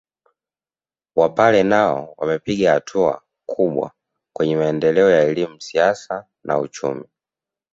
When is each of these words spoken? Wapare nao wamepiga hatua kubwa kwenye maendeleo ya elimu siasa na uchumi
Wapare 1.15 1.63
nao 1.63 2.13
wamepiga 2.17 2.71
hatua 2.73 3.21
kubwa 3.45 3.91
kwenye 4.33 4.55
maendeleo 4.55 5.09
ya 5.11 5.21
elimu 5.23 5.61
siasa 5.61 6.25
na 6.43 6.59
uchumi 6.59 7.05